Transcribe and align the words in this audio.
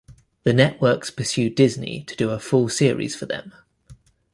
The 0.45 0.51
networks 0.53 1.11
pursued 1.11 1.53
Disney 1.53 2.03
to 2.05 2.15
do 2.15 2.31
a 2.31 2.39
full 2.39 2.69
series 2.69 3.15
for 3.15 3.27
them. 3.27 3.53